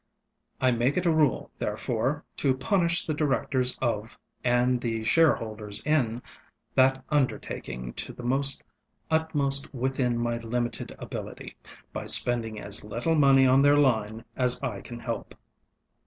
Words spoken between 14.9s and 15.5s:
help.